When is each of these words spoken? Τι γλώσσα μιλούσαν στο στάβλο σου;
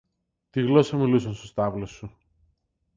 Τι 0.49 0.61
γλώσσα 0.61 0.97
μιλούσαν 0.97 1.33
στο 1.33 1.45
στάβλο 1.47 1.85
σου; 1.85 2.17